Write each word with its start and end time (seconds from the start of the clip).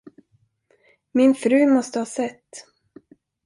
Min 1.13 1.33
fru 1.35 1.67
måste 1.73 1.99
ha 1.99 2.05
sett. 2.05 2.49